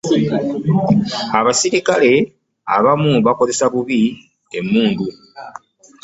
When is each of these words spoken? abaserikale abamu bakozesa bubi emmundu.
abaserikale 1.39 2.11
abamu 2.75 3.11
bakozesa 3.25 3.65
bubi 3.73 4.01
emmundu. 4.57 5.05